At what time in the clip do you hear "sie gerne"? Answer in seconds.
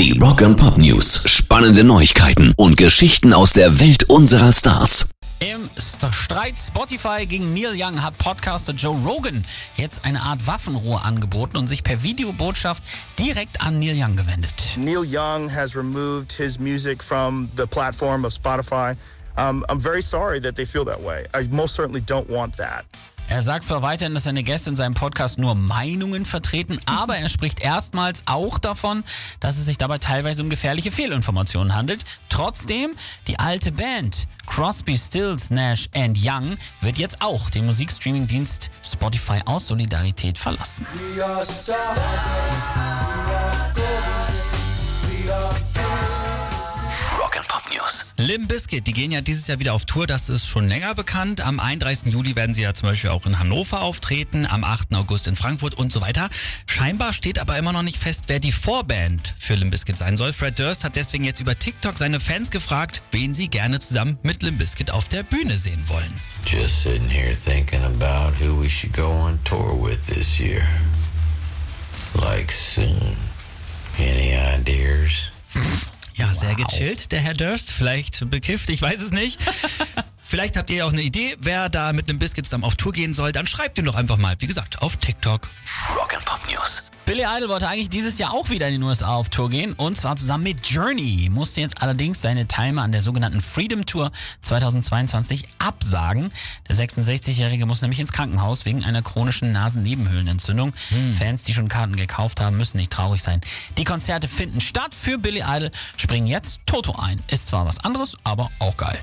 63.34-63.80